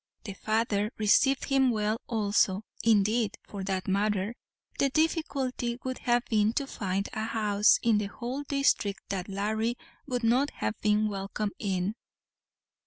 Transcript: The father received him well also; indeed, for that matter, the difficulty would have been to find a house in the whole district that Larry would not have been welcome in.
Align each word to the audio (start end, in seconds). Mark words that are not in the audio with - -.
The 0.23 0.33
father 0.33 0.89
received 0.97 1.45
him 1.45 1.69
well 1.69 2.01
also; 2.07 2.63
indeed, 2.83 3.37
for 3.47 3.63
that 3.65 3.87
matter, 3.87 4.33
the 4.79 4.89
difficulty 4.89 5.77
would 5.83 5.99
have 5.99 6.25
been 6.25 6.53
to 6.53 6.65
find 6.65 7.07
a 7.13 7.25
house 7.25 7.77
in 7.83 7.99
the 7.99 8.07
whole 8.07 8.41
district 8.41 9.03
that 9.09 9.29
Larry 9.29 9.77
would 10.07 10.23
not 10.23 10.49
have 10.55 10.73
been 10.81 11.07
welcome 11.07 11.51
in. 11.59 11.93